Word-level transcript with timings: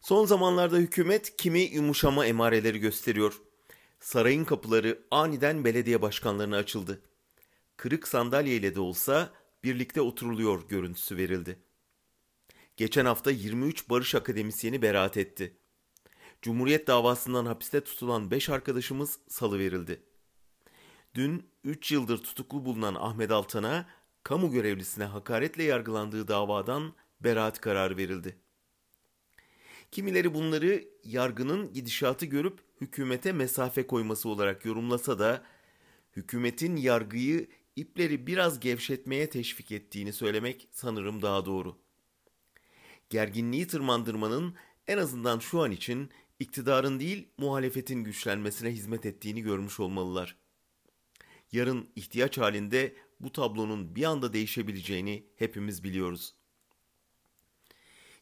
Son 0.00 0.26
zamanlarda 0.26 0.76
hükümet 0.76 1.36
kimi 1.36 1.60
yumuşama 1.60 2.26
emareleri 2.26 2.78
gösteriyor. 2.78 3.40
Sarayın 4.00 4.44
kapıları 4.44 4.98
aniden 5.10 5.64
belediye 5.64 6.02
başkanlarına 6.02 6.56
açıldı. 6.56 7.02
Kırık 7.76 8.08
sandalyeyle 8.08 8.74
de 8.74 8.80
olsa 8.80 9.30
birlikte 9.64 10.00
oturuluyor 10.00 10.68
görüntüsü 10.68 11.16
verildi. 11.16 11.58
Geçen 12.76 13.04
hafta 13.04 13.30
23 13.30 13.90
barış 13.90 14.14
akademisyeni 14.14 14.82
beraat 14.82 15.16
etti. 15.16 15.56
Cumhuriyet 16.42 16.86
davasından 16.86 17.46
hapiste 17.46 17.80
tutulan 17.80 18.30
5 18.30 18.48
arkadaşımız 18.48 19.18
salı 19.28 19.58
verildi. 19.58 20.02
Dün 21.14 21.50
3 21.64 21.92
yıldır 21.92 22.18
tutuklu 22.18 22.64
bulunan 22.64 22.94
Ahmet 22.94 23.30
Altan'a 23.30 23.86
kamu 24.22 24.50
görevlisine 24.50 25.04
hakaretle 25.04 25.62
yargılandığı 25.62 26.28
davadan 26.28 26.92
beraat 27.20 27.60
kararı 27.60 27.96
verildi. 27.96 28.36
Kimileri 29.90 30.34
bunları 30.34 30.84
yargının 31.04 31.72
gidişatı 31.72 32.26
görüp 32.26 32.58
hükümete 32.80 33.32
mesafe 33.32 33.86
koyması 33.86 34.28
olarak 34.28 34.64
yorumlasa 34.64 35.18
da 35.18 35.44
hükümetin 36.16 36.76
yargıyı 36.76 37.48
ipleri 37.76 38.26
biraz 38.26 38.60
gevşetmeye 38.60 39.30
teşvik 39.30 39.72
ettiğini 39.72 40.12
söylemek 40.12 40.68
sanırım 40.70 41.22
daha 41.22 41.46
doğru. 41.46 41.78
Gerginliği 43.10 43.66
tırmandırmanın 43.66 44.54
en 44.86 44.98
azından 44.98 45.38
şu 45.38 45.60
an 45.60 45.70
için 45.70 46.10
iktidarın 46.38 47.00
değil 47.00 47.28
muhalefetin 47.38 48.04
güçlenmesine 48.04 48.70
hizmet 48.70 49.06
ettiğini 49.06 49.42
görmüş 49.42 49.80
olmalılar. 49.80 50.36
Yarın 51.52 51.88
ihtiyaç 51.96 52.38
halinde 52.38 52.96
bu 53.20 53.32
tablonun 53.32 53.94
bir 53.96 54.04
anda 54.04 54.32
değişebileceğini 54.32 55.26
hepimiz 55.36 55.84
biliyoruz. 55.84 56.34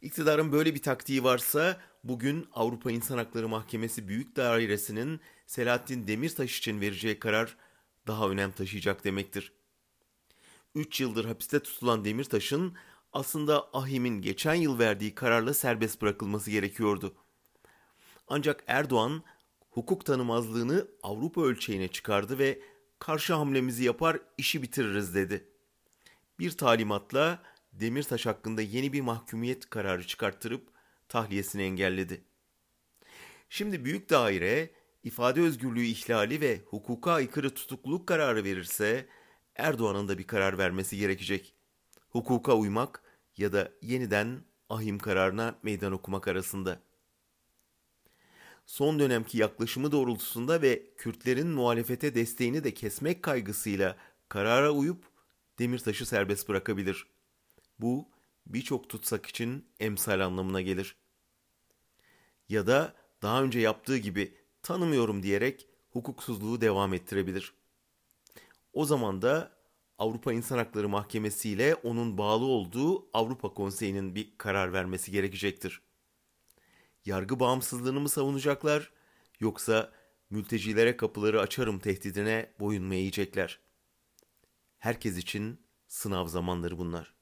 İktidarın 0.02 0.52
böyle 0.52 0.74
bir 0.74 0.82
taktiği 0.82 1.24
varsa 1.24 1.80
bugün 2.04 2.48
Avrupa 2.52 2.90
İnsan 2.90 3.18
Hakları 3.18 3.48
Mahkemesi 3.48 4.08
Büyük 4.08 4.36
Dairesi'nin 4.36 5.20
Selahattin 5.46 6.06
Demirtaş 6.06 6.58
için 6.58 6.80
vereceği 6.80 7.18
karar 7.18 7.56
daha 8.06 8.28
önem 8.28 8.52
taşıyacak 8.52 9.04
demektir. 9.04 9.52
3 10.74 11.00
yıldır 11.00 11.24
hapiste 11.24 11.60
tutulan 11.60 12.04
Demirtaş'ın 12.04 12.74
aslında 13.12 13.68
Ahim'in 13.72 14.22
geçen 14.22 14.54
yıl 14.54 14.78
verdiği 14.78 15.14
kararla 15.14 15.54
serbest 15.54 16.02
bırakılması 16.02 16.50
gerekiyordu. 16.50 17.14
Ancak 18.28 18.64
Erdoğan 18.66 19.22
hukuk 19.70 20.04
tanımazlığını 20.04 20.88
Avrupa 21.02 21.42
ölçeğine 21.42 21.88
çıkardı 21.88 22.38
ve 22.38 22.60
karşı 22.98 23.34
hamlemizi 23.34 23.84
yapar 23.84 24.18
işi 24.38 24.62
bitiririz 24.62 25.14
dedi. 25.14 25.48
Bir 26.38 26.50
talimatla 26.50 27.42
Demirtaş 27.80 28.26
hakkında 28.26 28.62
yeni 28.62 28.92
bir 28.92 29.00
mahkumiyet 29.00 29.70
kararı 29.70 30.06
çıkarttırıp 30.06 30.68
tahliyesini 31.08 31.62
engelledi. 31.62 32.24
Şimdi 33.48 33.84
büyük 33.84 34.10
daire 34.10 34.70
ifade 35.04 35.40
özgürlüğü 35.40 35.84
ihlali 35.84 36.40
ve 36.40 36.60
hukuka 36.66 37.12
aykırı 37.12 37.54
tutukluluk 37.54 38.06
kararı 38.06 38.44
verirse 38.44 39.06
Erdoğan'ın 39.56 40.08
da 40.08 40.18
bir 40.18 40.26
karar 40.26 40.58
vermesi 40.58 40.96
gerekecek. 40.96 41.54
Hukuka 42.08 42.56
uymak 42.56 43.02
ya 43.36 43.52
da 43.52 43.72
yeniden 43.82 44.40
ahim 44.68 44.98
kararına 44.98 45.58
meydan 45.62 45.92
okumak 45.92 46.28
arasında. 46.28 46.80
Son 48.66 48.98
dönemki 48.98 49.38
yaklaşımı 49.38 49.92
doğrultusunda 49.92 50.62
ve 50.62 50.94
Kürtlerin 50.96 51.48
muhalefete 51.48 52.14
desteğini 52.14 52.64
de 52.64 52.74
kesmek 52.74 53.22
kaygısıyla 53.22 53.96
karara 54.28 54.70
uyup 54.70 55.04
Demirtaş'ı 55.58 56.06
serbest 56.06 56.48
bırakabilir. 56.48 57.15
Bu 57.78 58.08
birçok 58.46 58.88
tutsak 58.88 59.26
için 59.26 59.68
emsal 59.80 60.20
anlamına 60.20 60.60
gelir. 60.60 60.96
Ya 62.48 62.66
da 62.66 62.94
daha 63.22 63.42
önce 63.42 63.60
yaptığı 63.60 63.96
gibi 63.96 64.34
tanımıyorum 64.62 65.22
diyerek 65.22 65.68
hukuksuzluğu 65.90 66.60
devam 66.60 66.94
ettirebilir. 66.94 67.54
O 68.72 68.84
zaman 68.84 69.22
da 69.22 69.56
Avrupa 69.98 70.32
İnsan 70.32 70.58
Hakları 70.58 70.88
Mahkemesi 70.88 71.50
ile 71.50 71.74
onun 71.74 72.18
bağlı 72.18 72.44
olduğu 72.44 73.08
Avrupa 73.12 73.54
Konseyi'nin 73.54 74.14
bir 74.14 74.38
karar 74.38 74.72
vermesi 74.72 75.12
gerekecektir. 75.12 75.80
Yargı 77.04 77.40
bağımsızlığını 77.40 78.00
mı 78.00 78.08
savunacaklar 78.08 78.92
yoksa 79.40 79.92
mültecilere 80.30 80.96
kapıları 80.96 81.40
açarım 81.40 81.78
tehdidine 81.78 82.50
boyun 82.60 82.84
mu 82.84 82.94
eğecekler? 82.94 83.60
Herkes 84.78 85.18
için 85.18 85.60
sınav 85.88 86.26
zamanları 86.26 86.78
bunlar. 86.78 87.15